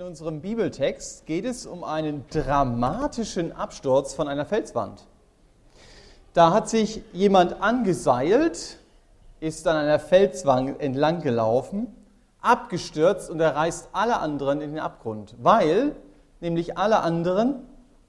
[0.00, 5.06] in unserem Bibeltext geht es um einen dramatischen Absturz von einer Felswand.
[6.32, 8.78] Da hat sich jemand angeseilt,
[9.40, 11.94] ist an einer Felswand entlang gelaufen,
[12.40, 15.94] abgestürzt und er reißt alle anderen in den Abgrund, weil
[16.40, 17.56] nämlich alle anderen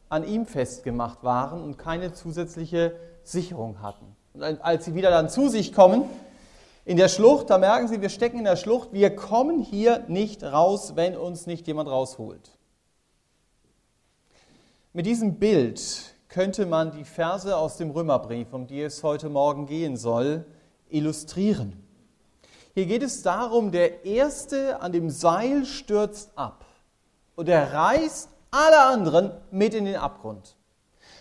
[0.07, 4.15] an ihm festgemacht waren und keine zusätzliche Sicherung hatten.
[4.33, 6.03] Und als sie wieder dann zu sich kommen,
[6.83, 10.43] in der Schlucht, da merken Sie, wir stecken in der Schlucht, wir kommen hier nicht
[10.43, 12.57] raus, wenn uns nicht jemand rausholt.
[14.93, 19.65] Mit diesem Bild könnte man die Verse aus dem Römerbrief, um die es heute Morgen
[19.65, 20.45] gehen soll,
[20.89, 21.81] illustrieren.
[22.73, 26.65] Hier geht es darum, der Erste an dem Seil stürzt ab
[27.35, 30.55] und er reißt alle anderen mit in den Abgrund.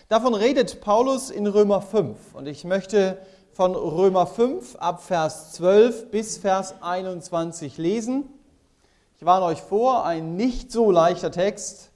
[0.07, 3.17] Davon redet Paulus in Römer 5 und ich möchte
[3.53, 8.23] von Römer 5 ab Vers 12 bis Vers 21 lesen.
[9.17, 11.91] Ich warne euch vor, ein nicht so leichter Text,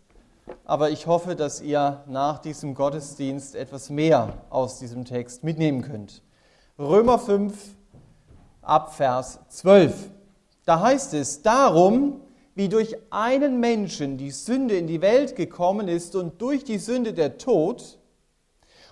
[0.66, 6.24] aber ich hoffe, dass ihr nach diesem Gottesdienst etwas mehr aus diesem Text mitnehmen könnt.
[6.78, 7.54] Römer 5
[8.62, 10.12] ab Vers 12.
[10.66, 12.20] Da heißt es, darum,
[12.54, 17.14] wie durch einen Menschen die Sünde in die Welt gekommen ist und durch die Sünde
[17.14, 17.98] der Tod,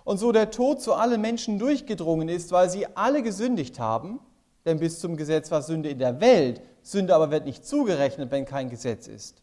[0.03, 4.19] und so der Tod zu allen Menschen durchgedrungen ist, weil sie alle gesündigt haben,
[4.65, 8.45] denn bis zum Gesetz war Sünde in der Welt, Sünde aber wird nicht zugerechnet, wenn
[8.45, 9.41] kein Gesetz ist.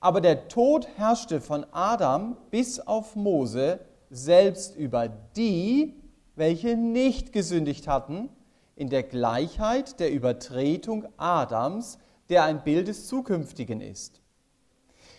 [0.00, 5.94] Aber der Tod herrschte von Adam bis auf Mose selbst über die,
[6.36, 8.28] welche nicht gesündigt hatten,
[8.76, 14.20] in der Gleichheit der Übertretung Adams, der ein Bild des Zukünftigen ist.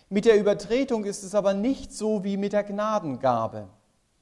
[0.09, 3.67] Mit der Übertretung ist es aber nicht so wie mit der Gnadengabe.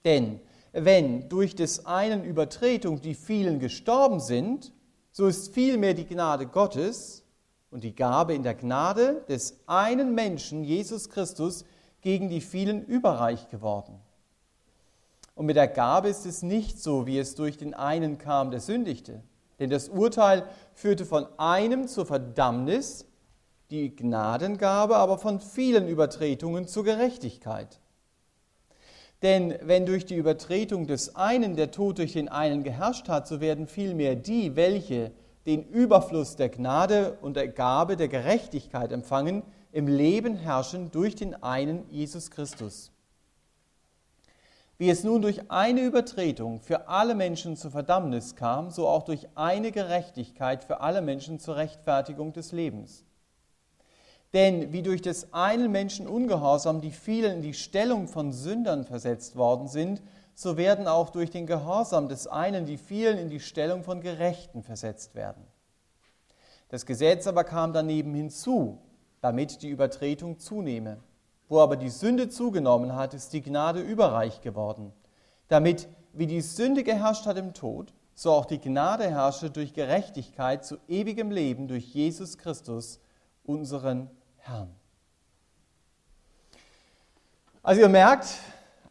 [0.06, 0.39] Denn
[0.72, 4.72] wenn durch des einen Übertretung die vielen gestorben sind,
[5.11, 7.23] so ist vielmehr die Gnade Gottes
[7.72, 11.66] und die Gabe in der Gnade des einen Menschen, Jesus Christus,
[12.02, 14.00] gegen die vielen überreich geworden.
[15.33, 18.61] Und mit der Gabe ist es nicht so, wie es durch den einen kam, der
[18.61, 19.23] sündigte.
[19.60, 23.05] Denn das Urteil führte von einem zur Verdammnis,
[23.71, 27.80] die Gnadengabe aber von vielen Übertretungen zur Gerechtigkeit.
[29.25, 33.41] Denn wenn durch die Übertretung des einen der Tod durch den einen geherrscht hat, so
[33.41, 35.11] werden vielmehr die, welche
[35.47, 39.41] den Überfluss der Gnade und der Gabe der Gerechtigkeit empfangen,
[39.71, 42.91] im Leben herrschen durch den einen Jesus Christus.
[44.77, 49.27] Wie es nun durch eine Übertretung für alle Menschen zur Verdammnis kam, so auch durch
[49.33, 53.03] eine Gerechtigkeit für alle Menschen zur Rechtfertigung des Lebens.
[54.35, 59.37] Denn wie durch des einen Menschen Ungehorsam die vielen in die Stellung von Sündern versetzt
[59.37, 60.01] worden sind,
[60.33, 64.61] so werden auch durch den Gehorsam des einen die vielen in die Stellung von Gerechten
[64.61, 65.41] versetzt werden.
[66.67, 68.77] Das Gesetz aber kam daneben hinzu,
[69.21, 70.97] damit die Übertretung zunehme.
[71.47, 74.91] Wo aber die Sünde zugenommen hat, ist die Gnade überreich geworden,
[75.47, 80.65] damit, wie die Sünde geherrscht hat im Tod, so auch die Gnade herrsche durch Gerechtigkeit
[80.65, 82.99] zu ewigem Leben durch Jesus Christus,
[83.45, 84.09] unseren
[84.45, 84.70] Herrn.
[87.64, 88.28] Also ihr merkt,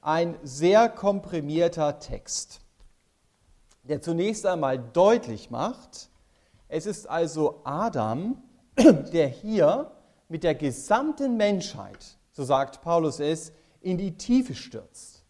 [0.02, 2.60] ein sehr komprimierter Text,
[3.84, 6.10] der zunächst einmal deutlich macht,
[6.68, 8.42] es ist also Adam,
[8.76, 9.92] der hier
[10.28, 15.22] mit der gesamten Menschheit, so sagt Paulus es, in die Tiefe stürzt.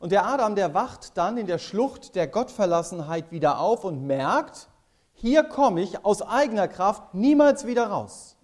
[0.00, 4.68] Und der Adam, der wacht dann in der Schlucht der Gottverlassenheit wieder auf und merkt,
[5.14, 8.35] hier komme ich aus eigener Kraft niemals wieder raus.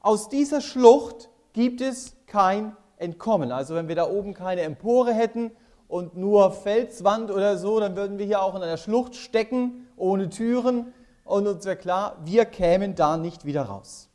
[0.00, 3.52] Aus dieser Schlucht gibt es kein Entkommen.
[3.52, 5.50] Also wenn wir da oben keine Empore hätten
[5.88, 10.28] und nur Felswand oder so, dann würden wir hier auch in einer Schlucht stecken, ohne
[10.28, 10.92] Türen.
[11.24, 14.08] Und uns wäre klar, wir kämen da nicht wieder raus.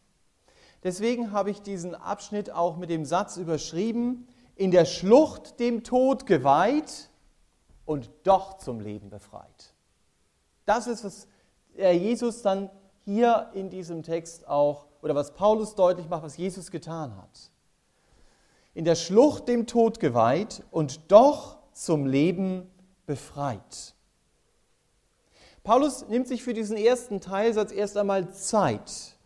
[0.84, 6.26] Deswegen habe ich diesen Abschnitt auch mit dem Satz überschrieben, in der Schlucht dem Tod
[6.26, 7.10] geweiht
[7.86, 9.74] und doch zum Leben befreit.
[10.66, 11.28] Das ist, was
[11.76, 12.70] Jesus dann
[13.06, 17.52] hier in diesem Text auch oder was Paulus deutlich macht, was Jesus getan hat.
[18.74, 22.72] In der Schlucht dem Tod geweiht und doch zum Leben
[23.06, 23.94] befreit.
[25.64, 29.18] Paulus nimmt sich für diesen ersten Teilsatz erst einmal Zeit,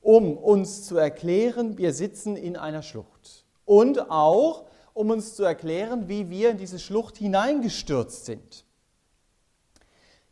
[0.00, 3.44] um uns zu erklären, wir sitzen in einer Schlucht.
[3.66, 4.64] Und auch,
[4.94, 8.64] um uns zu erklären, wie wir in diese Schlucht hineingestürzt sind.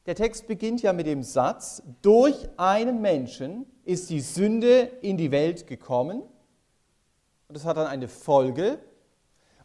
[0.07, 5.33] Der Text beginnt ja mit dem Satz, durch einen Menschen ist die Sünde in die
[5.33, 6.23] Welt gekommen.
[7.49, 8.79] Und das hat dann eine Folge.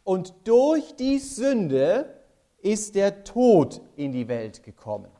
[0.02, 2.12] Und durch die Sünde
[2.58, 5.10] ist der Tod in die Welt gekommen.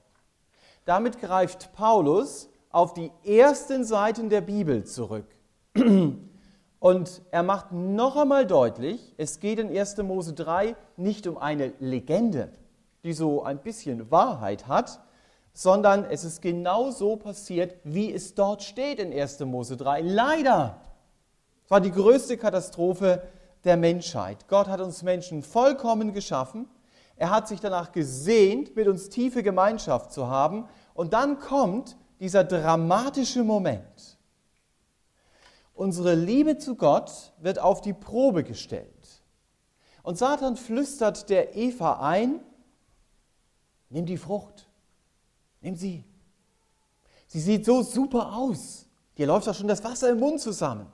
[0.84, 5.26] Damit greift Paulus auf die ersten Seiten der Bibel zurück.
[6.80, 9.98] Und er macht noch einmal deutlich, es geht in 1.
[9.98, 12.52] Mose 3 nicht um eine Legende,
[13.04, 15.00] die so ein bisschen Wahrheit hat,
[15.52, 19.40] sondern es ist genau so passiert, wie es dort steht in 1.
[19.40, 20.00] Mose 3.
[20.00, 20.80] Leider.
[21.64, 23.22] Es war die größte Katastrophe
[23.64, 24.48] der Menschheit.
[24.48, 26.68] Gott hat uns Menschen vollkommen geschaffen.
[27.16, 30.68] Er hat sich danach gesehnt, mit uns tiefe Gemeinschaft zu haben.
[30.94, 34.18] Und dann kommt dieser dramatische Moment.
[35.74, 39.22] Unsere Liebe zu Gott wird auf die Probe gestellt.
[40.02, 42.40] Und Satan flüstert der Eva ein,
[43.88, 44.68] nimm die Frucht,
[45.62, 46.04] nimm sie.
[47.26, 48.86] Sie sieht so super aus.
[49.16, 50.86] Dir läuft doch schon das Wasser im Mund zusammen.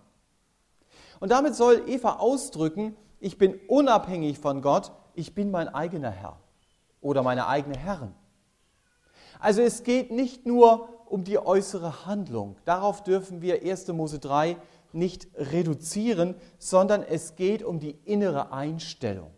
[1.20, 6.38] Und damit soll Eva ausdrücken, ich bin unabhängig von Gott, ich bin mein eigener Herr
[7.00, 8.14] oder meine eigene Herrin.
[9.40, 12.56] Also es geht nicht nur um die äußere Handlung.
[12.64, 13.88] Darauf dürfen wir 1.
[13.88, 14.56] Mose 3
[14.92, 19.30] nicht reduzieren, sondern es geht um die innere Einstellung.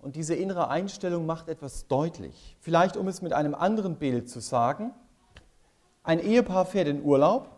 [0.00, 2.56] Und diese innere Einstellung macht etwas deutlich.
[2.60, 4.92] Vielleicht, um es mit einem anderen Bild zu sagen,
[6.02, 7.50] ein Ehepaar fährt in Urlaub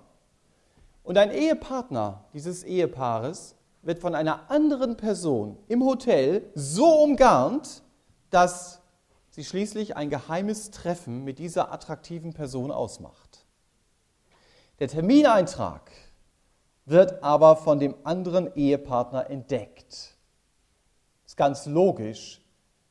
[1.03, 7.83] und ein Ehepartner dieses Ehepaares wird von einer anderen Person im Hotel so umgarnt,
[8.31, 8.81] dass
[9.31, 13.45] sie schließlich ein geheimes Treffen mit dieser attraktiven Person ausmacht.
[14.79, 15.91] Der Termineintrag
[16.87, 20.17] wird aber von dem anderen Ehepartner entdeckt.
[21.41, 22.43] Ganz logisch,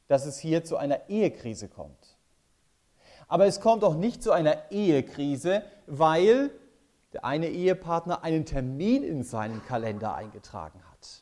[0.07, 2.17] dass es hier zu einer Ehekrise kommt.
[3.27, 6.49] Aber es kommt auch nicht zu einer Ehekrise, weil
[7.13, 11.21] der eine Ehepartner einen Termin in seinen Kalender eingetragen hat.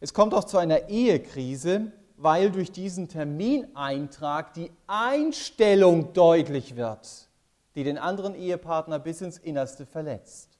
[0.00, 7.30] Es kommt auch zu einer Ehekrise, weil durch diesen Termineintrag die Einstellung deutlich wird,
[7.74, 10.58] die den anderen Ehepartner bis ins Innerste verletzt.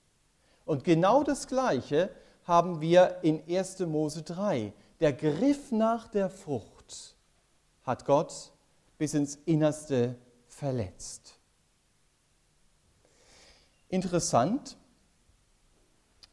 [0.64, 2.08] Und genau das Gleiche
[2.44, 3.81] haben wir in 1.
[3.81, 4.73] Mose 3.
[5.00, 7.17] Der Griff nach der Frucht
[7.85, 8.52] hat Gott
[8.99, 10.17] bis ins Innerste
[10.47, 11.38] verletzt.
[13.88, 14.76] Interessant,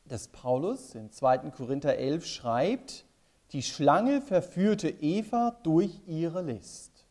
[0.03, 1.49] dass Paulus in 2.
[1.51, 3.05] Korinther 11 schreibt,
[3.53, 7.05] die Schlange verführte Eva durch ihre List.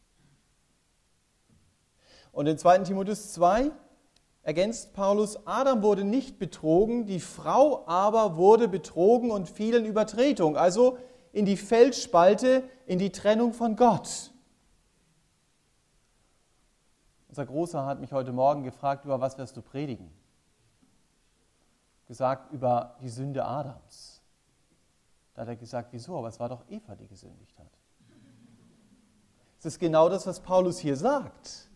[2.32, 2.80] Und in 2.
[2.80, 3.70] Timotheus 2
[4.42, 10.58] ergänzt Paulus, Adam wurde nicht betrogen, die Frau aber wurde betrogen und fiel in Übertretung,
[10.58, 10.98] also
[11.36, 14.32] in die Felsspalte, in die Trennung von Gott.
[17.28, 20.10] Unser Großer hat mich heute Morgen gefragt, über was wirst du predigen?
[22.06, 24.22] gesagt über die Sünde Adams.
[25.34, 26.16] Da hat er gesagt, wieso?
[26.16, 27.70] Aber es war doch Eva, die gesündigt hat.
[29.58, 31.68] Es ist genau das, was Paulus hier sagt.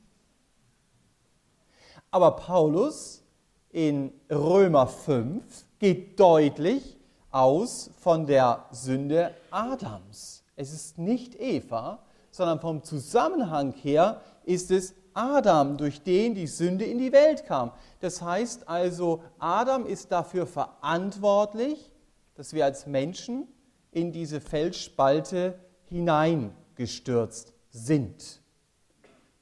[2.10, 3.24] Aber Paulus
[3.70, 6.99] in Römer 5 geht deutlich
[7.30, 10.42] aus von der Sünde Adams.
[10.56, 12.00] Es ist nicht Eva,
[12.30, 17.72] sondern vom Zusammenhang her ist es Adam, durch den die Sünde in die Welt kam.
[18.00, 21.92] Das heißt also, Adam ist dafür verantwortlich,
[22.34, 23.48] dass wir als Menschen
[23.90, 28.40] in diese Felsspalte hineingestürzt sind.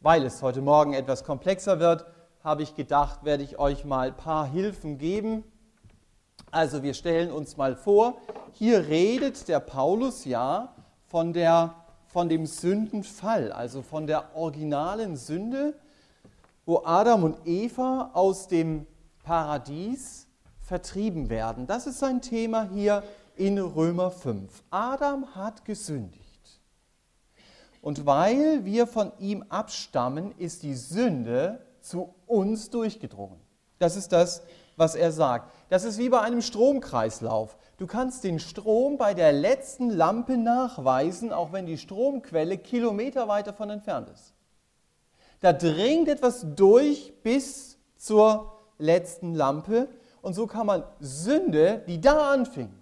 [0.01, 2.07] Weil es heute Morgen etwas komplexer wird,
[2.43, 5.45] habe ich gedacht, werde ich euch mal ein paar Hilfen geben.
[6.51, 8.19] Also wir stellen uns mal vor,
[8.53, 10.75] hier redet der Paulus ja
[11.07, 11.75] von der
[12.09, 15.75] von dem Sündenfall, also von der originalen Sünde,
[16.65, 18.87] wo Adam und Eva aus dem
[19.23, 20.27] Paradies
[20.61, 21.67] vertrieben werden.
[21.67, 23.03] Das ist sein Thema hier
[23.37, 24.51] in Römer 5.
[24.71, 26.61] Adam hat gesündigt.
[27.83, 33.39] Und weil wir von ihm abstammen, ist die Sünde zu uns durchgedrungen.
[33.79, 34.43] Das ist das,
[34.77, 35.53] was er sagt.
[35.69, 37.59] Das ist wie bei einem Stromkreislauf.
[37.77, 43.53] Du kannst den Strom bei der letzten Lampe nachweisen, auch wenn die Stromquelle Kilometer weiter
[43.53, 44.35] von entfernt ist.
[45.41, 49.89] Da dringt etwas durch bis zur letzten Lampe
[50.23, 52.73] und so kann man Sünde, die da anfing,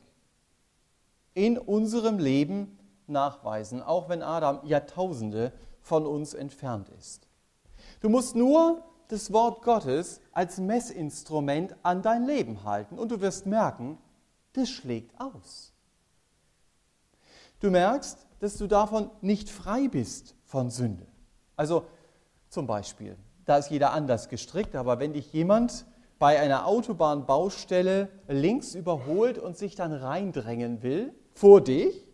[1.34, 7.28] in unserem Leben nachweisen, auch wenn Adam Jahrtausende von uns entfernt ist.
[8.00, 13.46] Du musst nur das Wort Gottes als Messinstrument an dein Leben halten und du wirst
[13.46, 13.98] merken,
[14.52, 15.72] das schlägt aus.
[17.60, 21.06] Du merkst, dass du davon nicht frei bist von Sünde.
[21.56, 21.86] Also
[22.48, 25.86] zum Beispiel, da ist jeder anders gestrickt, aber wenn dich jemand
[26.18, 32.05] bei einer Autobahnbaustelle links überholt und sich dann reindrängen will vor dich,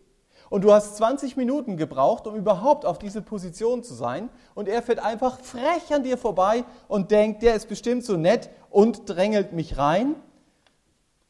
[0.53, 4.29] und du hast 20 Minuten gebraucht, um überhaupt auf diese Position zu sein.
[4.53, 8.49] Und er fährt einfach frech an dir vorbei und denkt, der ist bestimmt so nett
[8.69, 10.15] und drängelt mich rein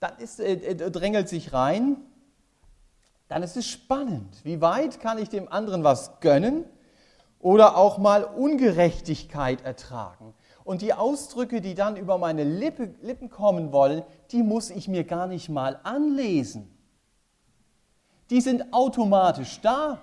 [0.04, 1.96] dann ist, äh, äh, drängelt sich rein,
[3.30, 4.36] dann ist es spannend.
[4.44, 6.66] Wie weit kann ich dem anderen was gönnen
[7.40, 10.34] oder auch mal Ungerechtigkeit ertragen?
[10.66, 15.06] Und die Ausdrücke, die dann über meine Lippe, Lippen kommen wollen, die muss ich mir
[15.06, 16.73] gar nicht mal anlesen.
[18.34, 20.02] Die sind automatisch da.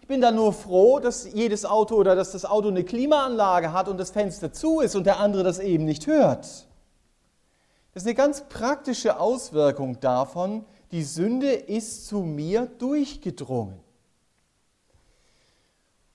[0.00, 3.88] Ich bin dann nur froh, dass jedes Auto oder dass das Auto eine Klimaanlage hat
[3.88, 6.44] und das Fenster zu ist und der andere das eben nicht hört.
[6.44, 13.80] Das ist eine ganz praktische Auswirkung davon, die Sünde ist zu mir durchgedrungen.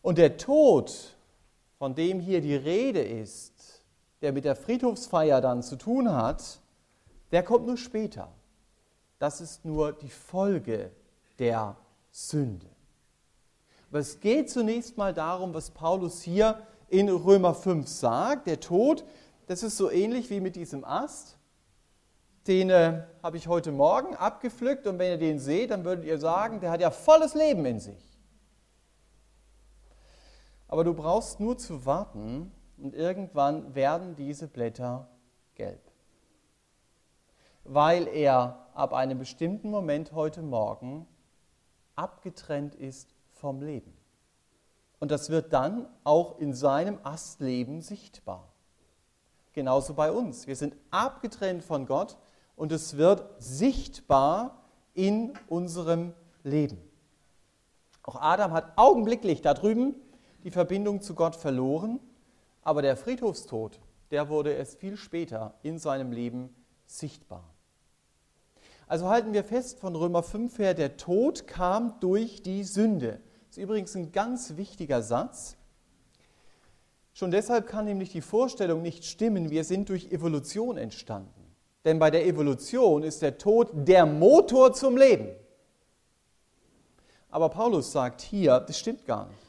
[0.02, 0.94] Und der Tod,
[1.78, 3.84] von dem hier die Rede ist,
[4.22, 6.62] der mit der Friedhofsfeier dann zu tun hat,
[7.34, 8.30] der kommt nur später.
[9.26, 10.92] Das ist nur die Folge
[11.40, 11.76] der
[12.12, 12.68] Sünde.
[13.90, 18.46] Aber es geht zunächst mal darum, was Paulus hier in Römer 5 sagt.
[18.46, 19.04] Der Tod,
[19.48, 21.40] das ist so ähnlich wie mit diesem Ast.
[22.46, 26.20] Den äh, habe ich heute Morgen abgepflückt und wenn ihr den seht, dann würdet ihr
[26.20, 28.20] sagen, der hat ja volles Leben in sich.
[30.68, 35.10] Aber du brauchst nur zu warten und irgendwann werden diese Blätter
[35.56, 35.82] gelb.
[37.64, 41.08] Weil er ab einem bestimmten Moment heute Morgen
[41.96, 43.94] abgetrennt ist vom Leben.
[45.00, 48.52] Und das wird dann auch in seinem Astleben sichtbar.
[49.54, 50.48] Genauso bei uns.
[50.48, 52.18] Wir sind abgetrennt von Gott
[52.56, 54.62] und es wird sichtbar
[54.94, 56.14] in unserem
[56.44, 56.78] Leben.
[58.04, 59.96] Auch Adam hat augenblicklich da drüben
[60.44, 62.00] die Verbindung zu Gott verloren,
[62.62, 63.80] aber der Friedhofstod,
[64.12, 66.54] der wurde erst viel später in seinem Leben
[66.86, 67.55] sichtbar.
[68.88, 73.20] Also halten wir fest von Römer 5 her, der Tod kam durch die Sünde.
[73.48, 75.58] Das ist übrigens ein ganz wichtiger Satz.
[77.14, 81.56] Schon deshalb kann nämlich die Vorstellung nicht stimmen, wir sind durch Evolution entstanden.
[81.86, 85.30] Denn bei der Evolution ist der Tod der Motor zum Leben.
[87.30, 89.40] Aber Paulus sagt hier, das stimmt gar nicht.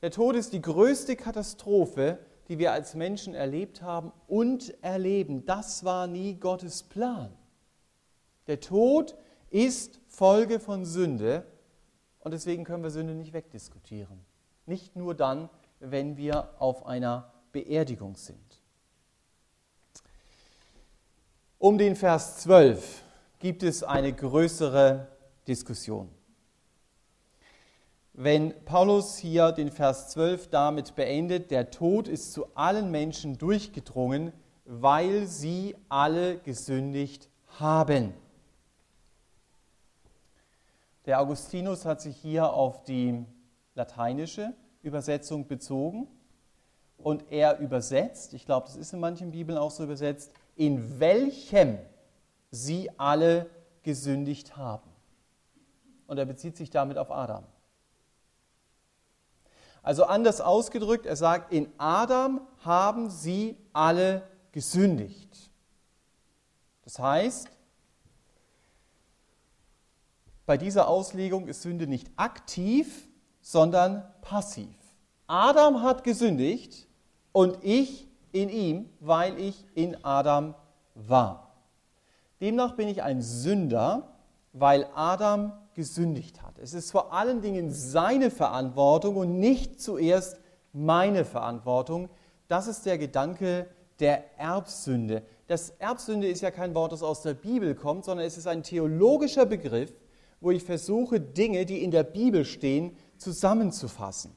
[0.00, 5.44] Der Tod ist die größte Katastrophe, die wir als Menschen erlebt haben und erleben.
[5.44, 7.30] Das war nie Gottes Plan.
[8.48, 9.14] Der Tod
[9.50, 11.46] ist Folge von Sünde
[12.20, 14.24] und deswegen können wir Sünde nicht wegdiskutieren.
[14.66, 15.50] Nicht nur dann,
[15.80, 18.62] wenn wir auf einer Beerdigung sind.
[21.58, 23.02] Um den Vers 12
[23.38, 25.08] gibt es eine größere
[25.46, 26.08] Diskussion.
[28.12, 34.32] Wenn Paulus hier den Vers 12 damit beendet, der Tod ist zu allen Menschen durchgedrungen,
[34.64, 37.28] weil sie alle gesündigt
[37.58, 38.14] haben.
[41.08, 43.24] Der Augustinus hat sich hier auf die
[43.74, 46.06] lateinische Übersetzung bezogen
[46.98, 51.78] und er übersetzt, ich glaube, das ist in manchen Bibeln auch so übersetzt, in welchem
[52.50, 53.48] sie alle
[53.84, 54.90] gesündigt haben.
[56.08, 57.44] Und er bezieht sich damit auf Adam.
[59.82, 65.50] Also anders ausgedrückt, er sagt, in Adam haben sie alle gesündigt.
[66.82, 67.48] Das heißt,
[70.48, 73.06] bei dieser Auslegung ist Sünde nicht aktiv,
[73.42, 74.74] sondern passiv.
[75.26, 76.88] Adam hat gesündigt
[77.32, 80.54] und ich in ihm, weil ich in Adam
[80.94, 81.52] war.
[82.40, 84.16] Demnach bin ich ein Sünder,
[84.54, 86.58] weil Adam gesündigt hat.
[86.58, 90.38] Es ist vor allen Dingen seine Verantwortung und nicht zuerst
[90.72, 92.08] meine Verantwortung.
[92.48, 93.66] Das ist der Gedanke
[94.00, 95.24] der Erbsünde.
[95.46, 98.62] Das Erbsünde ist ja kein Wort, das aus der Bibel kommt, sondern es ist ein
[98.62, 99.92] theologischer Begriff,
[100.40, 104.36] wo ich versuche, Dinge, die in der Bibel stehen, zusammenzufassen.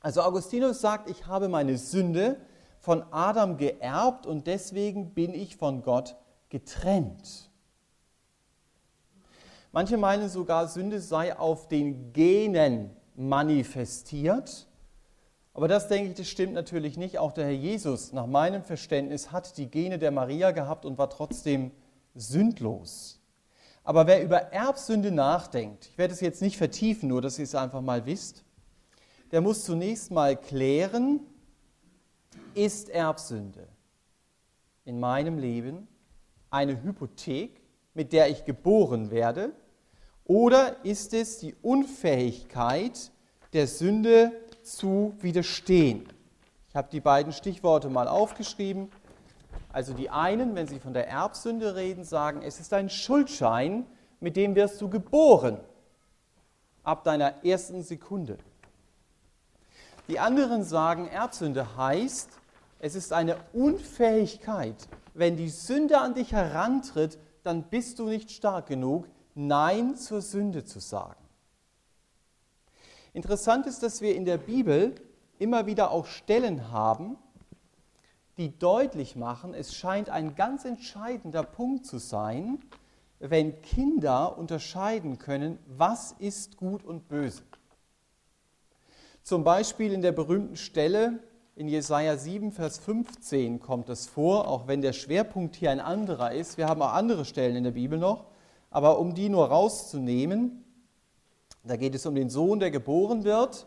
[0.00, 2.40] Also Augustinus sagt, ich habe meine Sünde
[2.80, 6.16] von Adam geerbt und deswegen bin ich von Gott
[6.48, 7.50] getrennt.
[9.72, 14.66] Manche meinen sogar, Sünde sei auf den Genen manifestiert.
[15.52, 17.18] Aber das denke ich, das stimmt natürlich nicht.
[17.18, 21.10] Auch der Herr Jesus, nach meinem Verständnis, hat die Gene der Maria gehabt und war
[21.10, 21.72] trotzdem
[22.14, 23.17] sündlos.
[23.88, 27.54] Aber wer über Erbsünde nachdenkt, ich werde es jetzt nicht vertiefen, nur dass ihr es
[27.54, 28.44] einfach mal wisst,
[29.32, 31.20] der muss zunächst mal klären,
[32.52, 33.66] ist Erbsünde
[34.84, 35.88] in meinem Leben
[36.50, 37.62] eine Hypothek,
[37.94, 39.52] mit der ich geboren werde,
[40.26, 43.10] oder ist es die Unfähigkeit
[43.54, 46.06] der Sünde zu widerstehen?
[46.68, 48.90] Ich habe die beiden Stichworte mal aufgeschrieben.
[49.70, 53.86] Also die einen, wenn sie von der Erbsünde reden, sagen, es ist ein Schuldschein,
[54.20, 55.60] mit dem wirst du geboren,
[56.82, 58.38] ab deiner ersten Sekunde.
[60.08, 62.30] Die anderen sagen, Erbsünde heißt,
[62.78, 68.66] es ist eine Unfähigkeit, wenn die Sünde an dich herantritt, dann bist du nicht stark
[68.66, 71.22] genug, Nein zur Sünde zu sagen.
[73.12, 74.94] Interessant ist, dass wir in der Bibel
[75.38, 77.16] immer wieder auch Stellen haben,
[78.38, 82.60] die deutlich machen, es scheint ein ganz entscheidender Punkt zu sein,
[83.18, 87.42] wenn Kinder unterscheiden können, was ist gut und böse.
[89.24, 91.18] Zum Beispiel in der berühmten Stelle
[91.56, 96.30] in Jesaja 7, Vers 15 kommt es vor, auch wenn der Schwerpunkt hier ein anderer
[96.30, 96.56] ist.
[96.56, 98.26] Wir haben auch andere Stellen in der Bibel noch,
[98.70, 100.64] aber um die nur rauszunehmen,
[101.64, 103.66] da geht es um den Sohn, der geboren wird.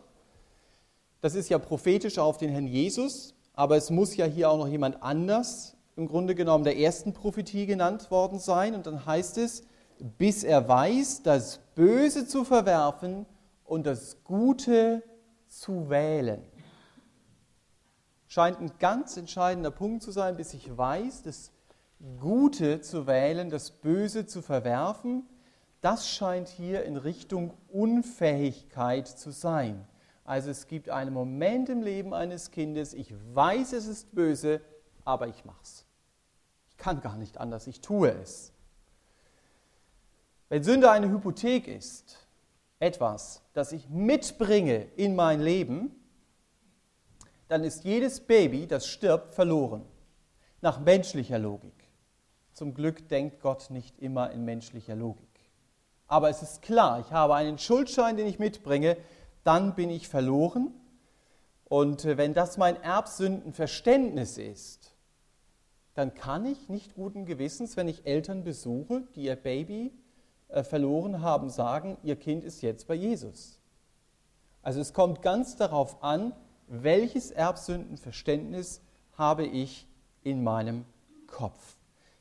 [1.20, 4.68] Das ist ja prophetisch auf den Herrn Jesus, aber es muss ja hier auch noch
[4.68, 8.74] jemand anders im Grunde genommen der ersten Prophetie genannt worden sein.
[8.74, 9.64] Und dann heißt es,
[10.18, 13.26] bis er weiß, das Böse zu verwerfen
[13.64, 15.02] und das Gute
[15.48, 16.42] zu wählen.
[18.26, 21.52] Scheint ein ganz entscheidender Punkt zu sein, bis ich weiß, das
[22.20, 25.28] Gute zu wählen, das Böse zu verwerfen.
[25.82, 29.86] Das scheint hier in Richtung Unfähigkeit zu sein.
[30.24, 34.60] Also es gibt einen Moment im Leben eines Kindes, ich weiß, es ist böse,
[35.04, 35.84] aber ich mache es.
[36.70, 38.52] Ich kann gar nicht anders, ich tue es.
[40.48, 42.26] Wenn Sünde eine Hypothek ist,
[42.78, 45.94] etwas, das ich mitbringe in mein Leben,
[47.48, 49.84] dann ist jedes Baby, das stirbt, verloren.
[50.60, 51.74] Nach menschlicher Logik.
[52.52, 55.28] Zum Glück denkt Gott nicht immer in menschlicher Logik.
[56.06, 58.96] Aber es ist klar, ich habe einen Schuldschein, den ich mitbringe,
[59.44, 60.72] dann bin ich verloren.
[61.64, 64.94] Und äh, wenn das mein Erbsündenverständnis ist,
[65.94, 69.92] dann kann ich nicht guten Gewissens, wenn ich Eltern besuche, die ihr Baby
[70.48, 73.58] äh, verloren haben, sagen, ihr Kind ist jetzt bei Jesus.
[74.62, 76.32] Also es kommt ganz darauf an,
[76.68, 78.80] welches Erbsündenverständnis
[79.18, 79.86] habe ich
[80.22, 80.84] in meinem
[81.26, 81.76] Kopf.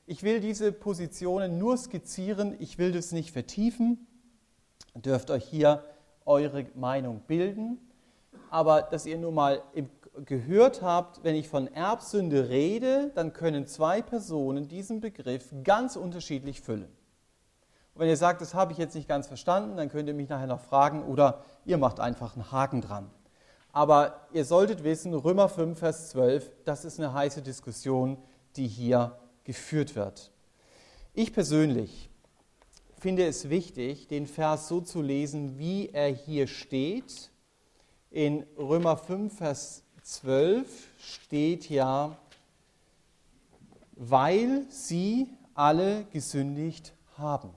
[0.06, 4.08] Ich will diese Positionen nur skizzieren, ich will das nicht vertiefen.
[4.96, 5.84] Ihr dürft euch hier
[6.26, 7.80] eure Meinung bilden,
[8.50, 9.64] aber dass ihr nur mal
[10.26, 16.62] gehört habt, wenn ich von Erbsünde rede, dann können zwei Personen diesen Begriff ganz unterschiedlich
[16.62, 16.92] füllen.
[17.94, 20.30] Und wenn ihr sagt, das habe ich jetzt nicht ganz verstanden, dann könnt ihr mich
[20.30, 23.10] nachher noch fragen oder ihr macht einfach einen Haken dran.
[23.74, 28.18] Aber ihr solltet wissen, Römer 5, Vers 12, das ist eine heiße Diskussion,
[28.58, 30.32] die hier geführt wird.
[31.14, 32.11] Ich persönlich
[33.02, 37.32] finde es wichtig, den Vers so zu lesen, wie er hier steht.
[38.12, 40.68] In Römer 5, Vers 12
[41.00, 42.16] steht ja,
[43.94, 47.50] weil sie alle gesündigt haben.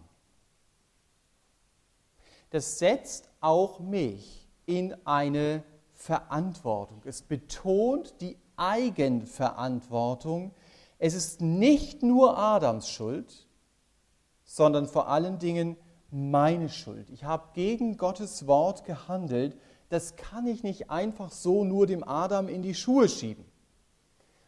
[2.48, 7.02] Das setzt auch mich in eine Verantwortung.
[7.04, 10.52] Es betont die Eigenverantwortung.
[10.98, 13.46] Es ist nicht nur Adams Schuld,
[14.44, 15.76] sondern vor allen Dingen
[16.10, 17.10] meine Schuld.
[17.10, 19.56] Ich habe gegen Gottes Wort gehandelt.
[19.88, 23.44] Das kann ich nicht einfach so nur dem Adam in die Schuhe schieben.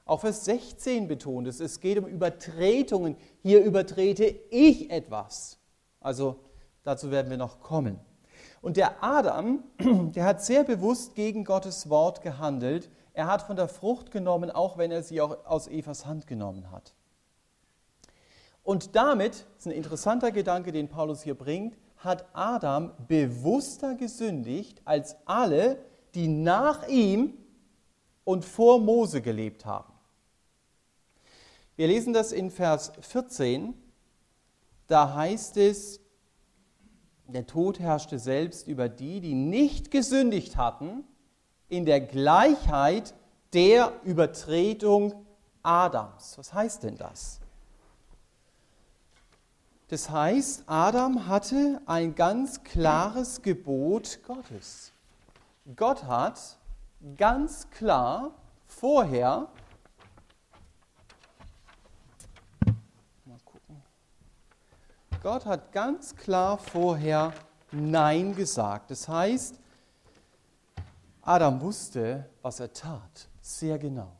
[0.04, 3.16] Auch Vers 16 betont es, es geht um Übertretungen.
[3.42, 5.58] Hier übertrete ich etwas.
[6.00, 6.36] Also
[6.84, 7.98] dazu werden wir noch kommen.
[8.62, 9.64] Und der Adam,
[10.14, 12.88] der hat sehr bewusst gegen Gottes Wort gehandelt.
[13.12, 16.70] Er hat von der Frucht genommen, auch wenn er sie auch aus Evas Hand genommen
[16.70, 16.94] hat.
[18.66, 24.82] Und damit, das ist ein interessanter Gedanke, den Paulus hier bringt, hat Adam bewusster gesündigt
[24.84, 25.78] als alle,
[26.16, 27.34] die nach ihm
[28.24, 29.92] und vor Mose gelebt haben.
[31.76, 33.72] Wir lesen das in Vers 14.
[34.88, 36.00] Da heißt es,
[37.28, 41.04] der Tod herrschte selbst über die, die nicht gesündigt hatten,
[41.68, 43.14] in der Gleichheit
[43.52, 45.24] der Übertretung
[45.62, 46.36] Adams.
[46.36, 47.38] Was heißt denn das?
[49.88, 54.92] Das heißt, Adam hatte ein ganz klares Gebot Gottes.
[55.76, 56.58] Gott hat
[57.16, 58.34] ganz klar
[58.66, 59.48] vorher
[65.26, 67.32] Gott hat ganz klar vorher
[67.72, 68.92] Nein gesagt.
[68.92, 69.58] Das heißt,
[71.22, 74.16] Adam wusste, was er tat, sehr genau.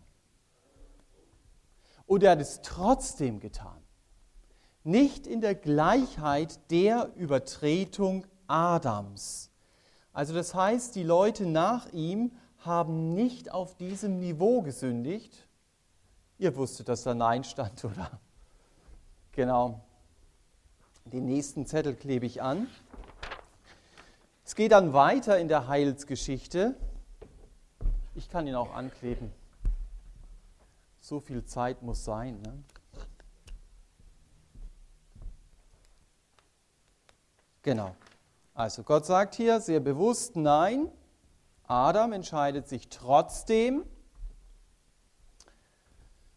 [2.07, 3.76] Und er hat es trotzdem getan.
[4.87, 9.51] Nicht in der Gleichheit der Übertretung Adams.
[10.13, 15.49] Also das heißt, die Leute nach ihm haben nicht auf diesem Niveau gesündigt.
[16.39, 18.21] Ihr wusstet, dass da Nein stand, oder?
[19.33, 19.81] Genau.
[21.07, 22.69] Den nächsten Zettel klebe ich an.
[24.45, 26.77] Es geht dann weiter in der Heilsgeschichte.
[28.15, 29.33] Ich kann ihn auch ankleben.
[31.01, 32.41] So viel Zeit muss sein.
[32.41, 32.63] Ne?
[37.67, 37.97] Genau.
[38.55, 40.89] Also Gott sagt hier sehr bewusst, nein,
[41.67, 43.85] Adam entscheidet sich trotzdem.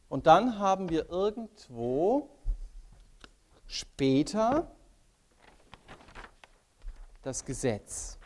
[0.07, 2.31] Und dann haben wir irgendwo
[3.67, 4.71] später
[7.21, 8.17] das Gesetz.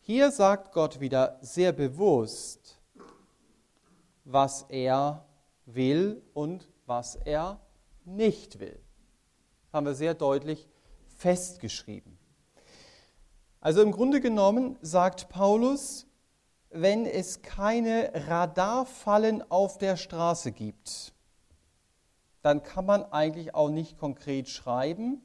[0.00, 2.78] Hier sagt Gott wieder sehr bewusst,
[4.24, 5.24] was er
[5.64, 7.58] will und was er
[8.04, 8.78] nicht will.
[9.72, 10.68] Haben wir sehr deutlich
[11.16, 12.18] festgeschrieben.
[13.60, 16.06] Also im Grunde genommen sagt Paulus,
[16.70, 21.12] wenn es keine Radarfallen auf der Straße gibt,
[22.42, 25.20] dann kann man eigentlich auch nicht konkret schreiben,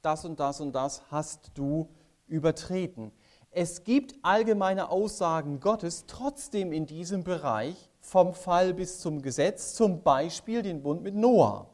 [0.00, 1.88] das und das und das hast du
[2.28, 3.10] übertreten.
[3.50, 10.02] Es gibt allgemeine Aussagen Gottes trotzdem in diesem Bereich vom Fall bis zum Gesetz, zum
[10.02, 11.68] Beispiel den Bund mit Noah.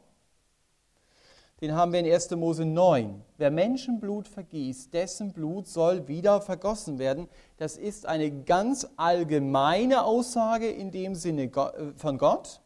[1.63, 2.31] Den haben wir in 1.
[2.31, 3.23] Mose 9.
[3.37, 7.29] Wer Menschenblut vergießt, dessen Blut soll wieder vergossen werden.
[7.55, 12.59] Das ist eine ganz allgemeine Aussage in dem Sinne äh, von Gott.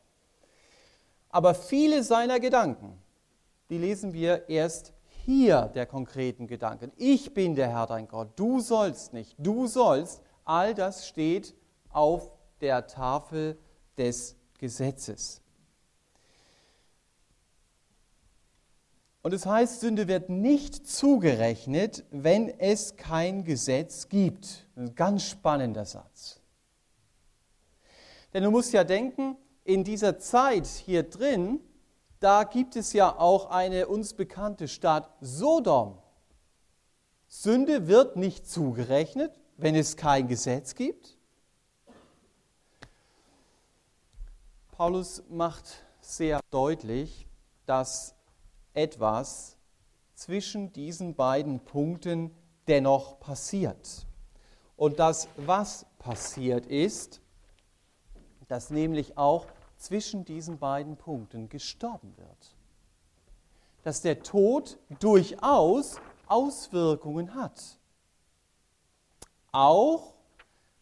[1.30, 2.98] Aber viele seiner Gedanken,
[3.70, 4.94] die lesen wir erst
[5.26, 6.92] hier der konkreten Gedanken.
[6.98, 10.24] Ich bin der Herr dein Gott, du sollst nicht, du sollst.
[10.44, 11.54] All das steht
[11.92, 12.32] auf
[12.62, 13.60] der Tafel
[13.96, 15.44] des Gesetzes.
[19.28, 24.66] Und es heißt, Sünde wird nicht zugerechnet, wenn es kein Gesetz gibt.
[24.78, 26.40] Ein ganz spannender Satz.
[28.34, 29.36] Denn du musst ja denken,
[29.66, 31.60] in dieser Zeit hier drin,
[32.22, 35.98] da gibt es ja auch eine uns bekannte Stadt Sodom.
[37.28, 41.18] Sünde wird nicht zugerechnet, wenn es kein Gesetz gibt.
[44.72, 47.28] Paulus macht sehr deutlich,
[47.66, 48.17] dass
[48.78, 49.58] etwas
[50.14, 52.32] zwischen diesen beiden Punkten
[52.68, 54.06] dennoch passiert.
[54.76, 57.22] Und das, was passiert ist,
[58.48, 62.56] dass nämlich auch zwischen diesen beiden Punkten gestorben wird.
[63.84, 67.80] Dass der Tod durchaus Auswirkungen hat.
[69.52, 70.14] Auch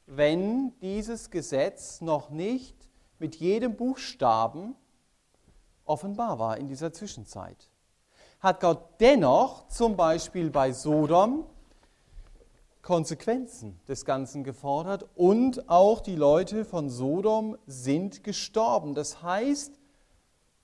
[0.06, 2.76] wenn dieses Gesetz noch nicht
[3.20, 4.76] mit jedem Buchstaben
[5.86, 7.70] offenbar war in dieser Zwischenzeit
[8.46, 11.46] hat Gott dennoch zum Beispiel bei Sodom
[12.84, 18.94] Konsequenzen des Ganzen gefordert und auch die Leute von Sodom sind gestorben.
[18.94, 19.80] Das heißt,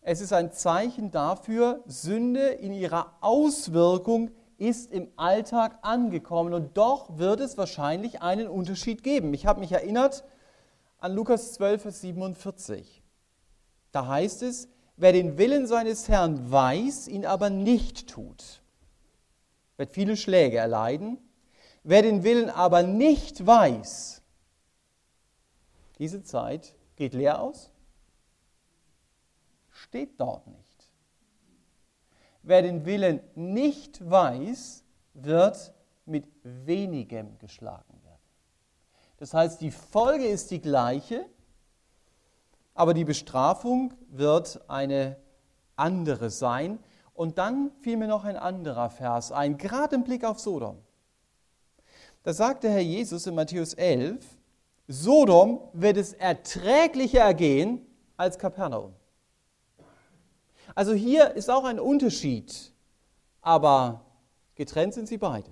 [0.02, 7.18] es ist ein Zeichen dafür, Sünde in ihrer Auswirkung ist im Alltag angekommen und doch
[7.18, 9.34] wird es wahrscheinlich einen Unterschied geben.
[9.34, 10.24] Ich habe mich erinnert
[11.00, 13.02] an Lukas 12, Vers 47.
[13.92, 14.68] Da heißt es,
[15.02, 18.62] Wer den Willen seines Herrn weiß, ihn aber nicht tut,
[19.76, 21.18] wird viele Schläge erleiden.
[21.82, 24.22] Wer den Willen aber nicht weiß,
[25.98, 27.72] diese Zeit geht leer aus,
[29.72, 30.92] steht dort nicht.
[32.44, 34.84] Wer den Willen nicht weiß,
[35.16, 35.74] wird
[36.06, 38.22] mit wenigem geschlagen werden.
[39.18, 41.26] Das heißt, die Folge ist die gleiche,
[42.74, 45.18] aber die Bestrafung wird eine
[45.76, 46.80] andere sein.
[47.14, 50.78] Und dann fiel mir noch ein anderer Vers ein, gerade im Blick auf Sodom.
[52.24, 54.24] Da sagte Herr Jesus in Matthäus 11,
[54.88, 57.86] Sodom wird es erträglicher ergehen
[58.18, 58.94] als Kapernaum.
[60.76, 62.74] Also hier ist auch ein Unterschied,
[63.42, 64.06] aber
[64.56, 65.52] getrennt sind sie beide.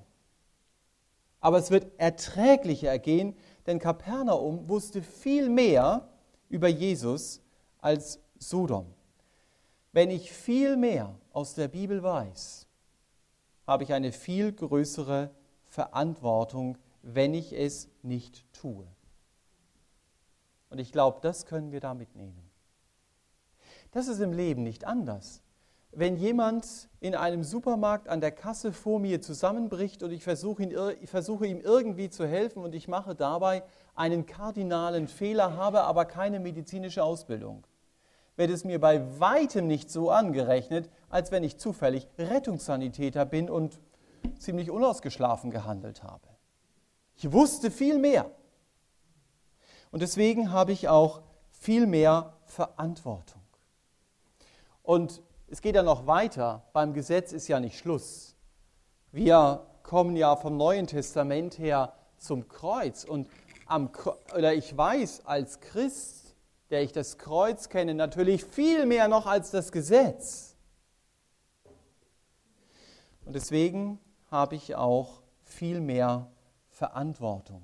[1.41, 6.07] Aber es wird erträglicher ergehen, denn Kapernaum wusste viel mehr
[6.49, 7.41] über Jesus
[7.79, 8.93] als Sodom.
[9.91, 12.67] Wenn ich viel mehr aus der Bibel weiß,
[13.65, 15.31] habe ich eine viel größere
[15.67, 18.85] Verantwortung, wenn ich es nicht tue.
[20.69, 22.49] Und ich glaube, das können wir da mitnehmen.
[23.91, 25.41] Das ist im Leben nicht anders
[25.91, 30.75] wenn jemand in einem Supermarkt an der Kasse vor mir zusammenbricht und ich versuche, ihn,
[31.01, 33.63] ich versuche, ihm irgendwie zu helfen und ich mache dabei
[33.99, 37.67] einen kardinalen Fehler, habe aber keine medizinische Ausbildung,
[38.37, 43.77] wird es mir bei weitem nicht so angerechnet, als wenn ich zufällig Rettungssanitäter bin und
[44.37, 46.29] ziemlich unausgeschlafen gehandelt habe.
[47.17, 48.31] Ich wusste viel mehr.
[49.91, 53.41] Und deswegen habe ich auch viel mehr Verantwortung.
[54.81, 56.63] Und es geht ja noch weiter.
[56.71, 58.37] Beim Gesetz ist ja nicht Schluss.
[59.11, 63.03] Wir kommen ja vom Neuen Testament her zum Kreuz.
[63.03, 63.27] Und
[63.69, 63.91] am,
[64.35, 66.35] oder ich weiß als Christ,
[66.69, 70.55] der ich das Kreuz kenne, natürlich viel mehr noch als das Gesetz.
[73.25, 73.99] Und deswegen
[74.31, 76.31] habe ich auch viel mehr
[76.69, 77.63] Verantwortung.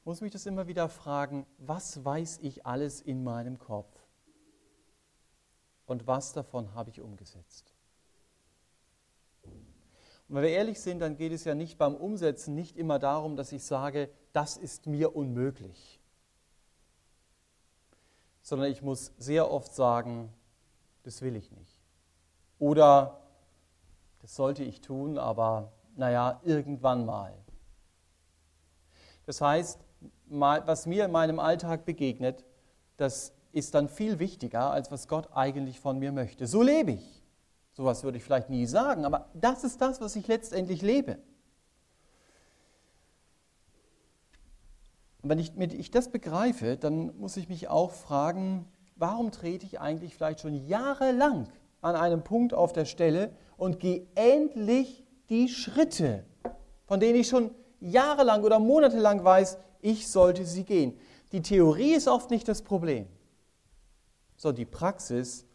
[0.00, 3.94] Ich muss mich das immer wieder fragen, was weiß ich alles in meinem Kopf?
[5.86, 7.69] Und was davon habe ich umgesetzt?
[10.30, 13.34] Und wenn wir ehrlich sind, dann geht es ja nicht beim Umsetzen nicht immer darum,
[13.34, 16.00] dass ich sage, das ist mir unmöglich,
[18.40, 20.32] sondern ich muss sehr oft sagen,
[21.02, 21.76] das will ich nicht.
[22.60, 23.18] Oder
[24.22, 27.34] das sollte ich tun, aber naja, irgendwann mal.
[29.26, 29.80] Das heißt,
[30.28, 32.44] was mir in meinem Alltag begegnet,
[32.98, 36.46] das ist dann viel wichtiger, als was Gott eigentlich von mir möchte.
[36.46, 37.19] So lebe ich.
[37.80, 41.16] Sowas würde ich vielleicht nie sagen, aber das ist das, was ich letztendlich lebe.
[45.22, 49.80] Und wenn ich, ich das begreife, dann muss ich mich auch fragen, warum trete ich
[49.80, 51.48] eigentlich vielleicht schon jahrelang
[51.80, 56.26] an einem Punkt auf der Stelle und gehe endlich die Schritte,
[56.84, 60.98] von denen ich schon jahrelang oder monatelang weiß, ich sollte sie gehen.
[61.32, 63.06] Die Theorie ist oft nicht das Problem,
[64.36, 65.46] sondern die Praxis,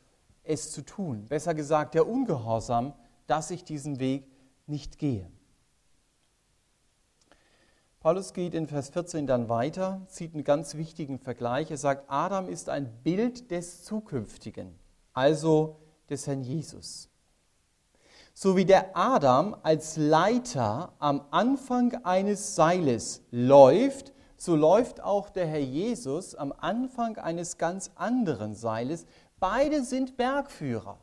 [0.47, 1.25] es zu tun.
[1.27, 2.93] Besser gesagt, der Ungehorsam,
[3.27, 4.27] dass ich diesen Weg
[4.67, 5.29] nicht gehe.
[7.99, 11.71] Paulus geht in Vers 14 dann weiter, zieht einen ganz wichtigen Vergleich.
[11.71, 14.75] Er sagt, Adam ist ein Bild des Zukünftigen,
[15.13, 15.77] also
[16.10, 17.10] des Herrn Jesus.
[18.36, 25.47] So wie der Adam als Leiter am Anfang eines Seiles läuft, so läuft auch der
[25.47, 29.05] Herr Jesus am Anfang eines ganz anderen Seiles.
[29.47, 30.97] Beide sind Bergführer.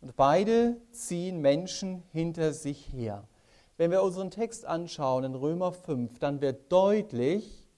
[0.00, 3.28] Und beide ziehen Menschen hinter sich her.
[3.76, 7.68] Wenn wir unseren Text anschauen in Römer 5, dann wird deutlich,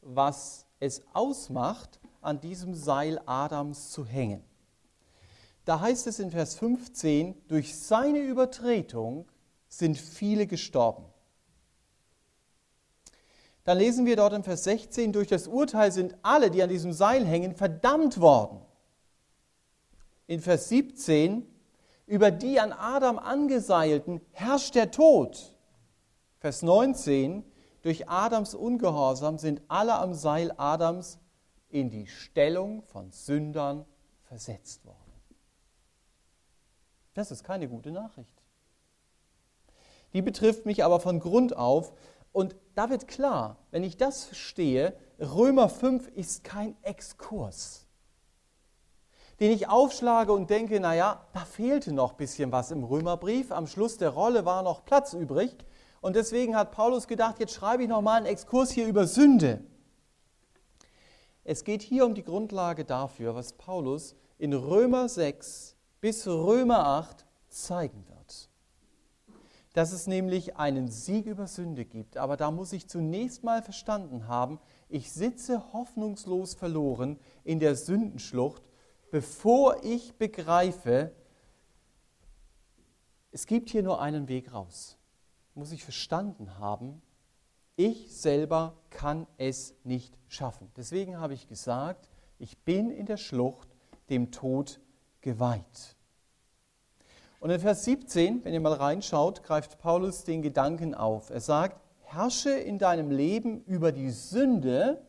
[0.00, 4.42] was es ausmacht, an diesem Seil Adams zu hängen.
[5.66, 9.26] Da heißt es in Vers 15, durch seine Übertretung
[9.68, 11.04] sind viele gestorben.
[13.66, 16.92] Dann lesen wir dort in Vers 16, durch das Urteil sind alle, die an diesem
[16.92, 18.62] Seil hängen, verdammt worden.
[20.28, 21.44] In Vers 17,
[22.06, 25.52] über die an Adam angeseilten herrscht der Tod.
[26.38, 27.42] Vers 19,
[27.82, 31.18] durch Adams Ungehorsam sind alle am Seil Adams
[31.68, 33.84] in die Stellung von Sündern
[34.22, 34.96] versetzt worden.
[37.14, 38.40] Das ist keine gute Nachricht.
[40.12, 41.92] Die betrifft mich aber von Grund auf.
[42.36, 47.86] Und da wird klar, wenn ich das verstehe, Römer 5 ist kein Exkurs
[49.40, 53.52] den ich aufschlage und denke, naja, da fehlte noch ein bisschen was im Römerbrief.
[53.52, 55.54] Am Schluss der Rolle war noch Platz übrig.
[56.00, 59.62] Und deswegen hat Paulus gedacht, jetzt schreibe ich nochmal einen Exkurs hier über Sünde.
[61.44, 67.26] Es geht hier um die Grundlage dafür, was Paulus in Römer 6 bis Römer 8
[67.48, 68.15] zeigen wird.
[69.76, 72.16] Dass es nämlich einen Sieg über Sünde gibt.
[72.16, 74.58] Aber da muss ich zunächst mal verstanden haben,
[74.88, 78.62] ich sitze hoffnungslos verloren in der Sündenschlucht
[79.10, 81.14] bevor ich begreife,
[83.30, 84.98] es gibt hier nur einen Weg raus,
[85.54, 87.02] muss ich verstanden haben,
[87.76, 90.70] ich selber kann es nicht schaffen.
[90.76, 92.08] Deswegen habe ich gesagt,
[92.38, 93.74] ich bin in der Schlucht
[94.08, 94.80] dem Tod
[95.20, 95.95] geweiht.
[97.40, 101.30] Und in Vers 17, wenn ihr mal reinschaut, greift Paulus den Gedanken auf.
[101.30, 105.02] Er sagt, herrsche in deinem Leben über die Sünde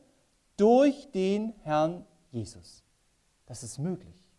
[0.57, 2.83] durch den Herrn Jesus.
[3.45, 4.29] Das ist möglich.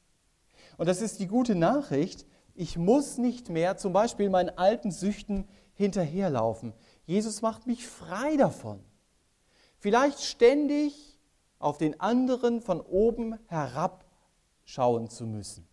[0.76, 2.26] Und das ist die gute Nachricht.
[2.54, 6.72] Ich muss nicht mehr zum Beispiel meinen alten Süchten hinterherlaufen.
[7.06, 8.80] Jesus macht mich frei davon.
[9.78, 11.18] Vielleicht ständig
[11.60, 14.04] auf den anderen von oben herab
[14.64, 15.67] schauen zu müssen.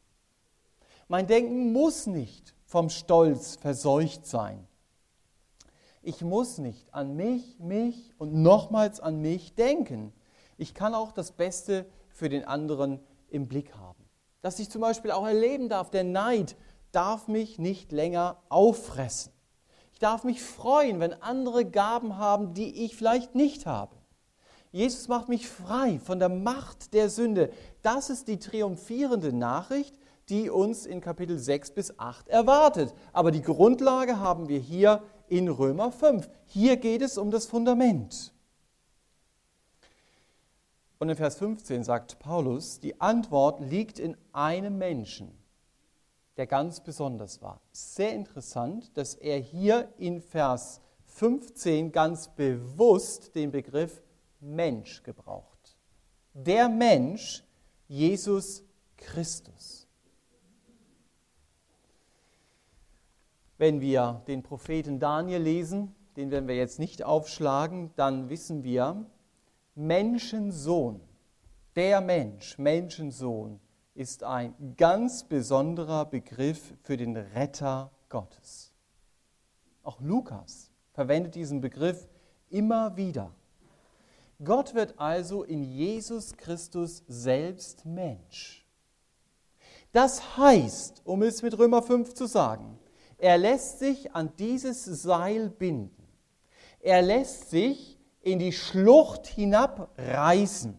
[1.08, 4.68] Mein Denken muss nicht vom Stolz verseucht sein.
[6.02, 10.14] Ich muss nicht an mich, mich und nochmals an mich denken.
[10.58, 14.04] Ich kann auch das Beste für den anderen im Blick haben.
[14.42, 16.56] Dass ich zum Beispiel auch erleben darf, der Neid
[16.92, 19.32] darf mich nicht länger auffressen.
[19.94, 23.96] Ich darf mich freuen, wenn andere Gaben haben, die ich vielleicht nicht habe.
[24.72, 27.52] Jesus macht mich frei von der Macht der Sünde.
[27.82, 29.98] Das ist die triumphierende Nachricht,
[30.30, 32.94] die uns in Kapitel 6 bis 8 erwartet.
[33.14, 36.30] Aber die Grundlage haben wir hier in Römer 5.
[36.46, 38.34] Hier geht es um das Fundament.
[40.98, 45.38] Und in Vers 15 sagt Paulus, die Antwort liegt in einem Menschen,
[46.38, 47.62] der ganz besonders war.
[47.72, 54.02] Sehr interessant, dass er hier in Vers 15 ganz bewusst den Begriff
[54.40, 55.78] Mensch gebraucht.
[56.34, 57.44] Der Mensch,
[57.88, 58.64] Jesus
[58.98, 59.85] Christus.
[63.58, 69.06] Wenn wir den Propheten Daniel lesen, den werden wir jetzt nicht aufschlagen, dann wissen wir,
[69.76, 71.02] Menschensohn,
[71.76, 73.60] der Mensch, Menschensohn,
[73.94, 78.74] ist ein ganz besonderer Begriff für den Retter Gottes.
[79.84, 82.08] Auch Lukas verwendet diesen Begriff
[82.50, 83.32] immer wieder.
[84.44, 88.66] Gott wird also in Jesus Christus selbst Mensch.
[89.94, 92.78] Das heißt, um es mit Römer 5 zu sagen,
[93.18, 96.08] er lässt sich an dieses Seil binden.
[96.80, 100.78] Er lässt sich in die Schlucht hinabreißen,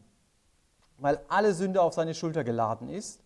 [0.98, 3.22] weil alle Sünde auf seine Schulter geladen ist.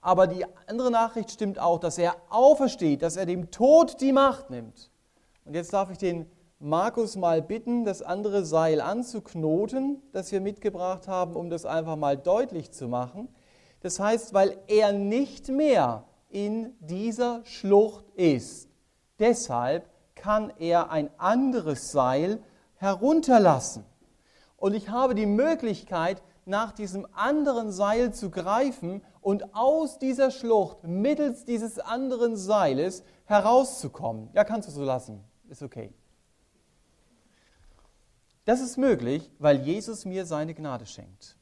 [0.00, 4.50] Aber die andere Nachricht stimmt auch, dass er aufersteht, dass er dem Tod die Macht
[4.50, 4.90] nimmt.
[5.44, 11.08] Und jetzt darf ich den Markus mal bitten, das andere Seil anzuknoten, das wir mitgebracht
[11.08, 13.28] haben, um das einfach mal deutlich zu machen.
[13.80, 18.68] Das heißt, weil er nicht mehr in dieser Schlucht ist.
[19.18, 22.42] Deshalb kann er ein anderes Seil
[22.76, 23.84] herunterlassen.
[24.56, 30.84] Und ich habe die Möglichkeit, nach diesem anderen Seil zu greifen und aus dieser Schlucht
[30.84, 34.30] mittels dieses anderen Seiles herauszukommen.
[34.32, 35.22] Ja, kannst du so lassen.
[35.48, 35.92] Ist okay.
[38.44, 41.36] Das ist möglich, weil Jesus mir seine Gnade schenkt.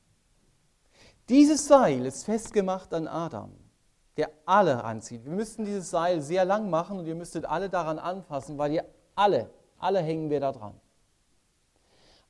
[1.28, 3.52] Dieses Seil ist festgemacht an Adam,
[4.18, 5.24] der alle anzieht.
[5.24, 8.84] Wir müssten dieses Seil sehr lang machen und ihr müsstet alle daran anfassen, weil ihr
[9.14, 10.74] alle, alle hängen wir da dran.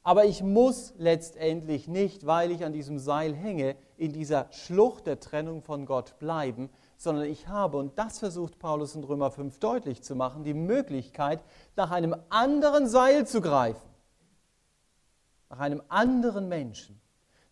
[0.05, 5.19] Aber ich muss letztendlich nicht, weil ich an diesem Seil hänge, in dieser Schlucht der
[5.19, 10.03] Trennung von Gott bleiben, sondern ich habe, und das versucht Paulus in Römer 5 deutlich
[10.03, 11.43] zu machen, die Möglichkeit,
[11.75, 13.89] nach einem anderen Seil zu greifen
[15.51, 17.01] nach einem anderen Menschen,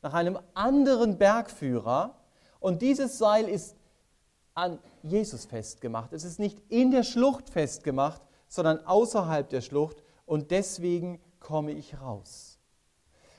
[0.03, 2.15] nach einem anderen Bergführer.
[2.61, 3.76] Und dieses Seil ist
[4.57, 6.13] an Jesus festgemacht.
[6.13, 10.03] Es ist nicht in der Schlucht festgemacht, sondern außerhalb der Schlucht.
[10.25, 12.59] Und deswegen komme ich raus.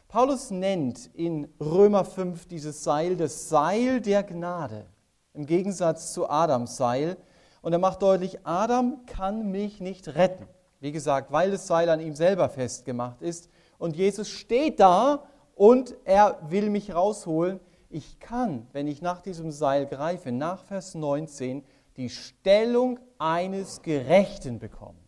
[0.08, 4.86] Paulus nennt in Römer 5 dieses Seil das Seil der Gnade,
[5.34, 7.18] im Gegensatz zu Adams Seil.
[7.62, 10.48] Und er macht deutlich, Adam kann mich nicht retten.
[10.80, 13.50] Wie gesagt, weil das Seil an ihm selber festgemacht ist
[13.80, 15.24] und Jesus steht da
[15.56, 17.60] und er will mich rausholen.
[17.90, 21.64] Ich kann, wenn ich nach diesem Seil greife, nach Vers 19,
[21.96, 25.00] die Stellung eines Gerechten bekommen.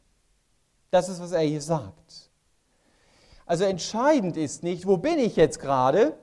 [0.92, 2.32] Das ist, was er hier sagt.
[3.46, 6.18] Also entscheidend ist nicht, wo bin ich jetzt gerade,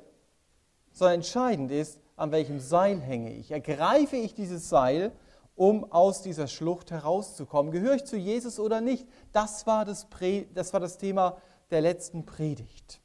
[0.92, 3.51] sondern entscheidend ist, an welchem Seil hänge ich.
[3.51, 5.12] Ergreife ich dieses Seil,
[5.55, 7.73] um aus dieser Schlucht herauszukommen?
[7.73, 9.07] Gehöre ich zu Jesus oder nicht?
[9.33, 11.37] Das war das, Prä das, war das Thema
[11.71, 13.01] der letzten Predigt.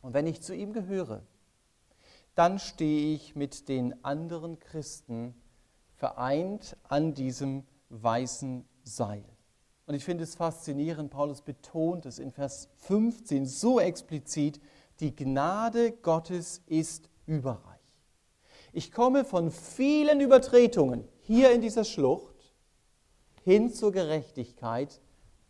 [0.00, 1.22] Und wenn ich zu ihm gehöre,
[2.36, 5.34] dann stehe ich mit den anderen Christen
[5.96, 9.24] vereint an diesem weißen Seil.
[9.86, 14.60] Und ich finde es faszinierend, Paulus betont es in Vers 15 so explizit,
[15.00, 17.62] die Gnade Gottes ist überreich.
[18.72, 22.54] Ich komme von vielen Übertretungen hier in dieser Schlucht
[23.44, 25.00] hin zur Gerechtigkeit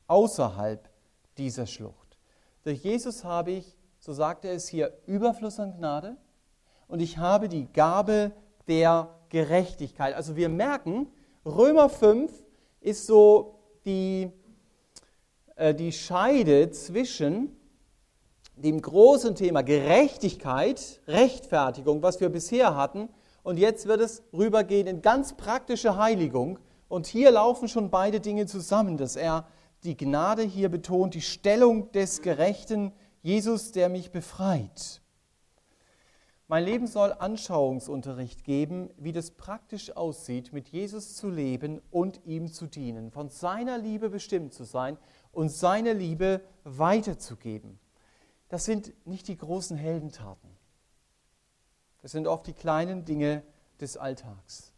[0.07, 0.89] außerhalb
[1.37, 2.17] dieser Schlucht.
[2.63, 6.17] Durch Jesus habe ich, so sagt er es hier, Überfluss an Gnade
[6.89, 8.33] und ich habe die Gabe
[8.69, 10.15] der Gerechtigkeit.
[10.15, 11.09] Also wir merken,
[11.45, 12.33] Römer 5
[12.81, 14.31] ist so die,
[15.57, 17.57] äh, die Scheide zwischen
[18.57, 23.09] dem großen Thema Gerechtigkeit, Rechtfertigung, was wir bisher hatten,
[23.47, 26.59] und jetzt wird es rübergehen in ganz praktische Heiligung.
[26.89, 29.47] Und hier laufen schon beide Dinge zusammen, dass er
[29.85, 32.91] die Gnade hier betont, die Stellung des Gerechten,
[33.23, 35.01] Jesus, der mich befreit.
[36.49, 42.47] Mein Leben soll Anschauungsunterricht geben, wie das praktisch aussieht, mit Jesus zu leben und ihm
[42.47, 44.97] zu dienen, von seiner Liebe bestimmt zu sein
[45.33, 47.81] und seine Liebe weiterzugeben.
[48.49, 50.49] Das sind nicht die großen Heldentaten.
[52.01, 53.43] Das sind oft die kleinen Dinge
[53.81, 54.73] des Alltags.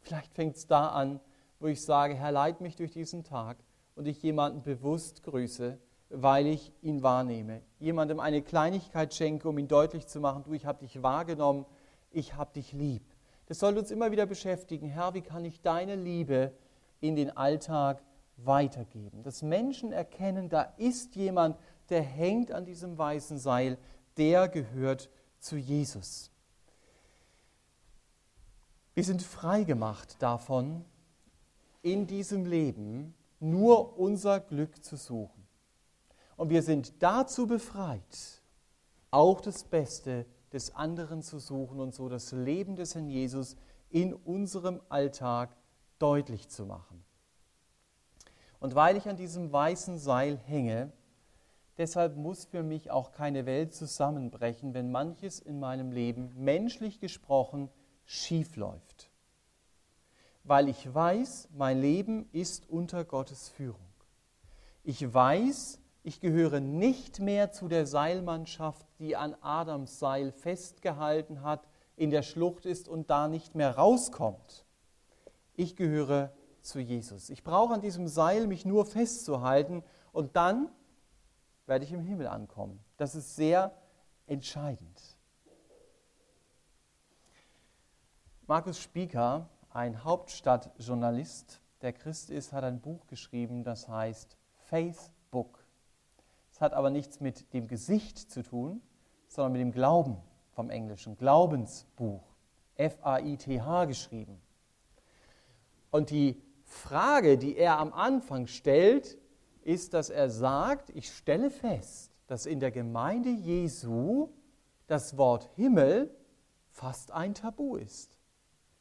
[0.00, 1.20] Vielleicht fängt es da an,
[1.60, 3.58] wo ich sage, Herr, leit mich durch diesen Tag
[3.96, 5.78] und ich jemanden bewusst grüße,
[6.12, 7.62] weil ich ihn wahrnehme.
[7.78, 11.64] Jemandem eine Kleinigkeit schenke, um ihn deutlich zu machen, du, ich habe dich wahrgenommen,
[12.10, 13.02] ich habe dich lieb.
[13.46, 14.88] Das sollte uns immer wieder beschäftigen.
[14.88, 16.52] Herr, wie kann ich deine Liebe
[17.00, 18.02] in den Alltag
[18.36, 19.22] weitergeben?
[19.22, 21.56] Dass Menschen erkennen, da ist jemand,
[21.88, 23.78] der hängt an diesem weißen Seil,
[24.16, 26.30] der gehört zu Jesus.
[28.94, 30.84] Wir sind frei gemacht davon,
[31.80, 35.41] in diesem Leben nur unser Glück zu suchen.
[36.42, 38.42] Und wir sind dazu befreit,
[39.12, 43.54] auch das Beste des anderen zu suchen und so das Leben des Herrn Jesus
[43.90, 45.56] in unserem Alltag
[46.00, 47.04] deutlich zu machen.
[48.58, 50.90] Und weil ich an diesem weißen Seil hänge,
[51.78, 57.68] deshalb muss für mich auch keine Welt zusammenbrechen, wenn manches in meinem Leben, menschlich gesprochen,
[58.04, 59.12] schief läuft.
[60.42, 63.86] Weil ich weiß, mein Leben ist unter Gottes Führung.
[64.82, 71.68] Ich weiß, ich gehöre nicht mehr zu der Seilmannschaft, die an Adams Seil festgehalten hat,
[71.96, 74.64] in der Schlucht ist und da nicht mehr rauskommt.
[75.54, 77.30] Ich gehöre zu Jesus.
[77.30, 80.70] Ich brauche an diesem Seil mich nur festzuhalten und dann
[81.66, 82.80] werde ich im Himmel ankommen.
[82.96, 83.76] Das ist sehr
[84.26, 85.18] entscheidend.
[88.46, 95.58] Markus Spieker, ein Hauptstadtjournalist, der Christ ist, hat ein Buch geschrieben, das heißt Faith Book.
[95.58, 95.61] Es
[96.62, 98.80] hat aber nichts mit dem Gesicht zu tun,
[99.28, 100.16] sondern mit dem Glauben
[100.52, 101.16] vom Englischen.
[101.16, 102.22] Glaubensbuch.
[102.76, 104.40] F-A-I-T-H geschrieben.
[105.90, 109.18] Und die Frage, die er am Anfang stellt,
[109.62, 114.30] ist, dass er sagt, ich stelle fest, dass in der Gemeinde Jesu
[114.86, 116.14] das Wort Himmel
[116.70, 118.18] fast ein Tabu ist.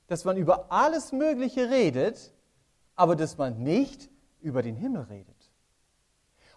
[0.07, 2.33] Dass man über alles Mögliche redet,
[2.95, 4.09] aber dass man nicht
[4.39, 5.30] über den Himmel redet.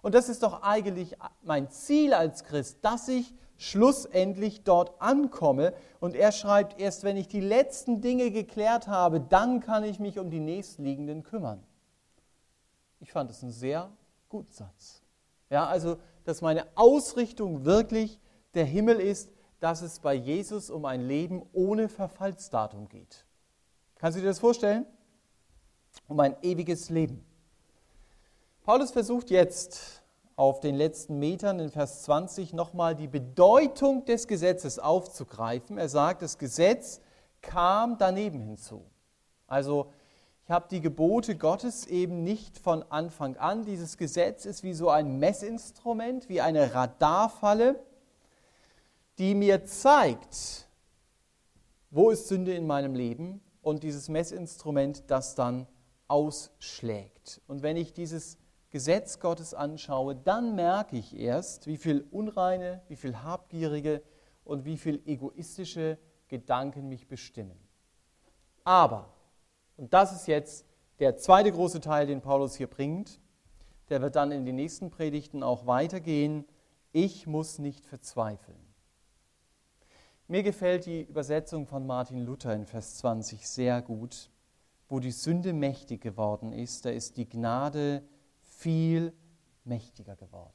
[0.05, 5.73] Und das ist doch eigentlich mein Ziel als Christ, dass ich schlussendlich dort ankomme.
[5.99, 10.19] Und er schreibt, erst wenn ich die letzten Dinge geklärt habe, dann kann ich mich
[10.19, 11.65] um die nächstliegenden kümmern.
[13.01, 13.91] Ich fand es einen sehr
[14.29, 15.01] guten Satz.
[15.49, 18.21] Ja, also, dass meine Ausrichtung wirklich
[18.53, 23.25] der Himmel ist, dass es bei Jesus um ein Leben ohne Verfallsdatum geht.
[23.97, 24.85] Kannst du dir das vorstellen?
[26.09, 27.25] Um ein ewiges Leben.
[28.65, 30.03] Paulus versucht jetzt
[30.37, 35.77] auf den letzten Metern in Vers 20 nochmal die Bedeutung des Gesetzes aufzugreifen.
[35.77, 37.03] Er sagt, das Gesetz
[37.43, 38.83] kam daneben hinzu.
[39.47, 39.93] Also
[40.45, 43.67] ich habe die Gebote Gottes eben nicht von Anfang an.
[43.67, 47.79] Dieses Gesetz ist wie so ein Messinstrument, wie eine Radarfalle,
[49.19, 50.71] die mir zeigt,
[51.91, 55.67] wo ist Sünde in meinem Leben und dieses Messinstrument das dann
[56.09, 57.43] ausschlägt.
[57.47, 58.39] Und wenn ich dieses
[58.75, 64.03] Gesetz Gottes anschaue, dann merke ich erst, wie viel unreine, wie viel habgierige
[64.43, 65.97] und wie viel egoistische
[66.27, 67.57] Gedanken mich bestimmen.
[68.65, 69.15] Aber,
[69.77, 70.67] und das ist jetzt
[70.99, 73.21] der zweite große Teil, den Paulus hier bringt,
[73.91, 76.45] der wird dann in den nächsten Predigten auch weitergehen,
[76.91, 78.59] ich muss nicht verzweifeln.
[80.27, 84.31] Mir gefällt die Übersetzung von Martin Luther in Vers 20 sehr gut.
[84.89, 88.03] Wo die Sünde mächtig geworden ist, da ist die Gnade
[88.57, 89.13] viel
[89.65, 90.53] mächtiger geworden.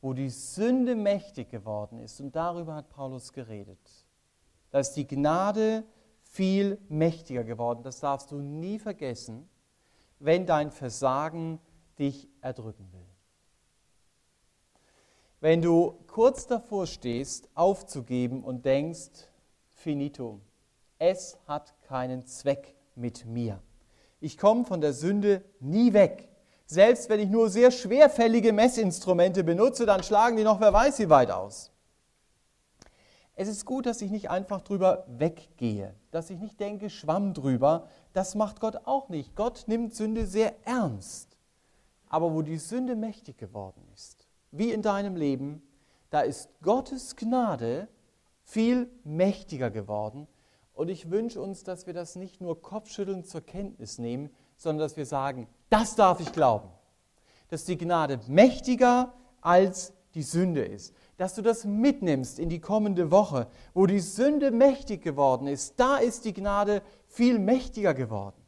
[0.00, 3.78] Wo die Sünde mächtig geworden ist, und darüber hat Paulus geredet,
[4.70, 5.84] da ist die Gnade
[6.22, 7.82] viel mächtiger geworden.
[7.82, 9.48] Das darfst du nie vergessen,
[10.18, 11.60] wenn dein Versagen
[11.98, 13.06] dich erdrücken will.
[15.40, 19.28] Wenn du kurz davor stehst, aufzugeben und denkst,
[19.72, 20.40] finito,
[20.98, 23.62] es hat keinen Zweck mit mir.
[24.20, 26.28] Ich komme von der Sünde nie weg.
[26.66, 31.08] Selbst wenn ich nur sehr schwerfällige Messinstrumente benutze, dann schlagen die noch wer weiß wie
[31.08, 31.70] weit aus.
[33.36, 37.86] Es ist gut, dass ich nicht einfach drüber weggehe, dass ich nicht denke, schwamm drüber.
[38.14, 39.36] Das macht Gott auch nicht.
[39.36, 41.36] Gott nimmt Sünde sehr ernst.
[42.08, 45.62] Aber wo die Sünde mächtig geworden ist, wie in deinem Leben,
[46.10, 47.88] da ist Gottes Gnade
[48.42, 50.26] viel mächtiger geworden.
[50.72, 54.96] Und ich wünsche uns, dass wir das nicht nur kopfschüttelnd zur Kenntnis nehmen, sondern dass
[54.96, 56.68] wir sagen, das darf ich glauben.
[57.48, 60.94] Dass die Gnade mächtiger als die Sünde ist.
[61.16, 65.78] Dass du das mitnimmst in die kommende Woche, wo die Sünde mächtig geworden ist.
[65.78, 68.40] Da ist die Gnade viel mächtiger geworden.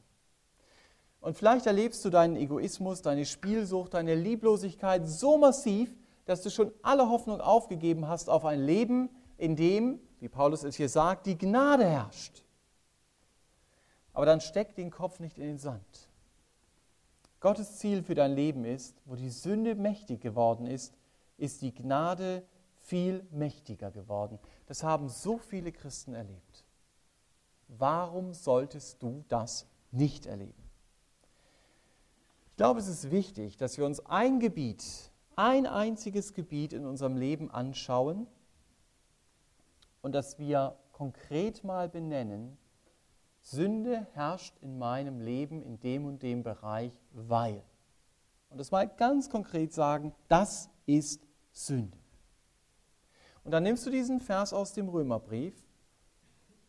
[1.21, 5.95] Und vielleicht erlebst du deinen Egoismus, deine Spielsucht, deine Lieblosigkeit so massiv,
[6.27, 10.77] dass du schon alle Hoffnung aufgegeben hast auf ein Leben, in dem, wie Paulus es
[10.77, 12.45] hier sagt, die Gnade herrscht.
[14.13, 16.08] Aber dann steck den Kopf nicht in den Sand.
[17.41, 20.95] Gottes Ziel für dein Leben ist, wo die Sünde mächtig geworden ist,
[21.37, 22.43] ist die Gnade
[22.81, 24.39] viel mächtiger geworden.
[24.67, 26.65] Das haben so viele Christen erlebt.
[27.69, 30.69] Warum solltest du das nicht erleben?
[32.51, 37.17] Ich glaube, es ist wichtig, dass wir uns ein Gebiet, ein einziges Gebiet in unserem
[37.17, 38.27] Leben anschauen
[40.03, 42.59] und dass wir konkret mal benennen,
[43.51, 47.63] Sünde herrscht in meinem Leben in dem und dem Bereich, weil.
[48.51, 51.97] Und das mal ganz konkret sagen, das ist Sünde.
[53.45, 55.55] Und dann nimmst du diesen Vers aus dem Römerbrief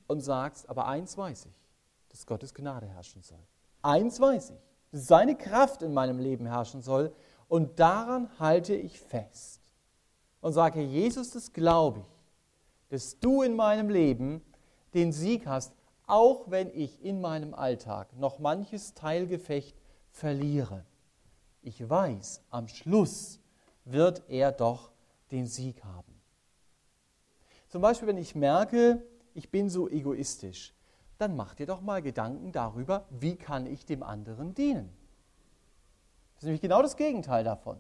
[0.07, 1.65] und sagst, aber eins weiß ich,
[2.07, 3.45] dass Gottes Gnade herrschen soll.
[3.81, 4.59] Eins weiß ich,
[4.93, 7.13] seine Kraft in meinem Leben herrschen soll.
[7.49, 9.61] Und daran halte ich fest
[10.39, 12.09] und sage, Jesus, das glaube ich,
[12.87, 14.41] dass du in meinem Leben
[14.93, 15.73] den Sieg hast,
[16.09, 19.75] auch wenn ich in meinem Alltag noch manches Teilgefecht
[20.11, 20.85] verliere.
[21.61, 23.39] Ich weiß, am Schluss
[23.85, 24.91] wird er doch
[25.31, 26.19] den Sieg haben.
[27.67, 29.03] Zum Beispiel, wenn ich merke,
[29.33, 30.73] ich bin so egoistisch,
[31.17, 34.89] dann mach dir doch mal Gedanken darüber, wie kann ich dem anderen dienen.
[36.33, 37.77] Das ist nämlich genau das Gegenteil davon.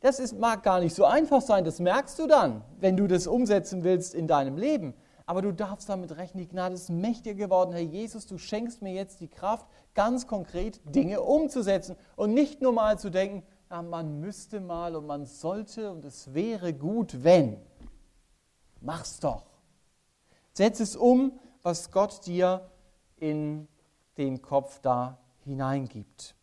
[0.00, 3.26] Das ist, mag gar nicht so einfach sein, das merkst du dann, wenn du das
[3.26, 4.94] umsetzen willst in deinem Leben.
[5.26, 7.72] Aber du darfst damit rechnen, die Gnade ist mächtiger geworden.
[7.72, 12.72] Herr Jesus, du schenkst mir jetzt die Kraft, ganz konkret Dinge umzusetzen und nicht nur
[12.72, 17.56] mal zu denken, ja, man müsste mal und man sollte und es wäre gut, wenn.
[18.80, 19.46] Mach's doch.
[20.52, 22.70] Setz es um, was Gott dir
[23.16, 23.66] in
[24.18, 26.34] den Kopf da hineingibt.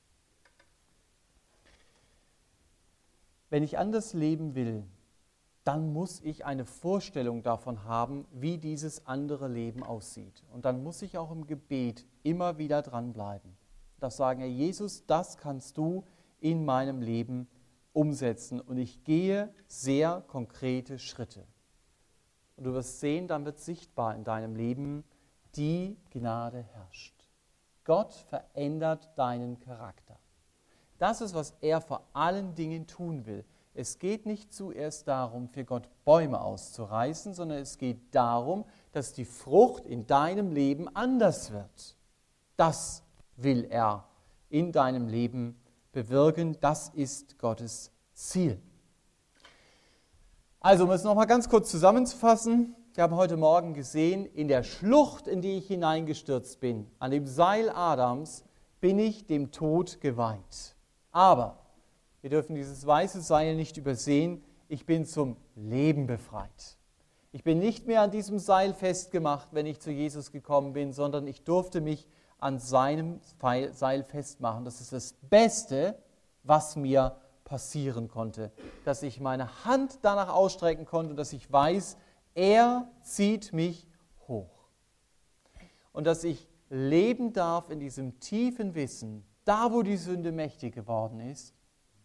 [3.49, 4.83] Wenn ich anders leben will,
[5.63, 10.43] dann muss ich eine Vorstellung davon haben, wie dieses andere Leben aussieht.
[10.51, 13.55] Und dann muss ich auch im Gebet immer wieder dranbleiben.
[13.99, 16.03] Das sagen, Herr Jesus, das kannst du
[16.39, 17.47] in meinem Leben
[17.93, 18.59] umsetzen.
[18.59, 21.45] Und ich gehe sehr konkrete Schritte.
[22.55, 25.03] Und du wirst sehen, dann wird sichtbar in deinem Leben,
[25.55, 27.29] die Gnade herrscht.
[27.83, 30.17] Gott verändert deinen Charakter.
[30.97, 33.43] Das ist, was er vor allen Dingen tun will.
[33.73, 39.25] Es geht nicht zuerst darum, für Gott Bäume auszureißen, sondern es geht darum, dass die
[39.25, 41.95] Frucht in deinem Leben anders wird.
[42.57, 43.03] Das
[43.37, 44.05] will er
[44.49, 45.57] in deinem Leben
[45.93, 46.57] bewirken.
[46.59, 48.61] Das ist Gottes Ziel.
[50.59, 55.27] Also, um es nochmal ganz kurz zusammenzufassen, wir haben heute Morgen gesehen, in der Schlucht,
[55.27, 58.43] in die ich hineingestürzt bin, an dem Seil Adams,
[58.81, 60.75] bin ich dem Tod geweiht.
[61.11, 61.60] Aber
[62.21, 64.43] wir dürfen dieses weiße Seil nicht übersehen.
[64.67, 66.77] Ich bin zum Leben befreit.
[67.31, 71.27] Ich bin nicht mehr an diesem Seil festgemacht, wenn ich zu Jesus gekommen bin, sondern
[71.27, 72.07] ich durfte mich
[72.39, 73.19] an seinem
[73.71, 74.65] Seil festmachen.
[74.65, 75.97] Das ist das Beste,
[76.43, 77.15] was mir
[77.45, 78.51] passieren konnte.
[78.85, 81.97] Dass ich meine Hand danach ausstrecken konnte und dass ich weiß,
[82.33, 83.87] er zieht mich
[84.27, 84.69] hoch.
[85.93, 91.19] Und dass ich leben darf in diesem tiefen Wissen, da wo die Sünde mächtig geworden
[91.19, 91.53] ist,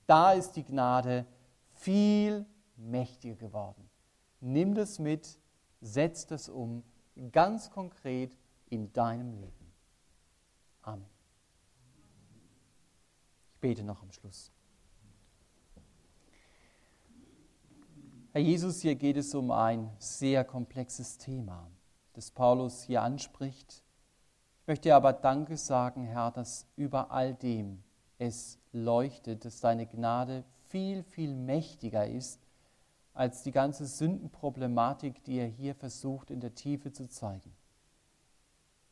[0.07, 1.27] da ist die Gnade
[1.75, 2.47] viel
[2.77, 3.89] mächtiger geworden.
[4.41, 5.39] Nimm das mit,
[5.81, 6.83] setz das um,
[7.33, 8.37] ganz konkret
[8.69, 9.73] in deinem Leben.
[10.83, 11.07] Amen.
[13.55, 14.53] Ich bete noch am Schluss.
[18.33, 21.71] Herr Jesus, hier geht es um ein sehr komplexes Thema,
[22.13, 23.83] das Paulus hier anspricht.
[24.61, 27.83] Ich möchte aber Danke sagen, Herr, dass über all dem
[28.19, 32.41] es leuchtet, dass deine Gnade viel, viel mächtiger ist
[33.15, 37.55] als die ganze Sündenproblematik, die er hier versucht in der Tiefe zu zeigen.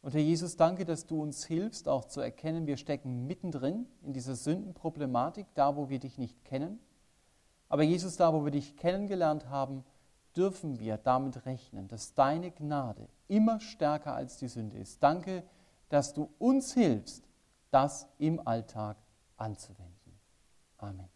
[0.00, 4.12] Und Herr Jesus, danke, dass du uns hilfst, auch zu erkennen, wir stecken mittendrin in
[4.12, 6.78] dieser Sündenproblematik, da wo wir dich nicht kennen.
[7.68, 9.84] Aber Jesus, da wo wir dich kennengelernt haben,
[10.36, 15.02] dürfen wir damit rechnen, dass deine Gnade immer stärker als die Sünde ist.
[15.02, 15.42] Danke,
[15.88, 17.24] dass du uns hilfst,
[17.70, 18.96] das im Alltag
[19.36, 20.20] anzuwenden.
[20.78, 21.13] Amen.